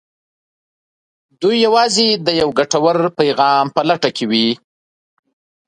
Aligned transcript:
دوی 1.41 1.55
يوازې 1.65 2.07
د 2.25 2.27
يوه 2.41 2.53
ګټور 2.59 2.97
پيغام 3.19 3.65
په 3.75 3.81
لټه 3.89 4.09
کې 4.15 4.25
وي. 4.31 4.49